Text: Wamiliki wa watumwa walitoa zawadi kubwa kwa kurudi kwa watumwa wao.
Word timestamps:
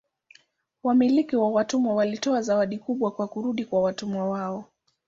Wamiliki 0.83 1.35
wa 1.35 1.49
watumwa 1.51 1.95
walitoa 1.95 2.41
zawadi 2.41 2.77
kubwa 2.77 3.11
kwa 3.11 3.27
kurudi 3.27 3.65
kwa 3.65 3.81
watumwa 3.81 4.29
wao. 4.29 4.65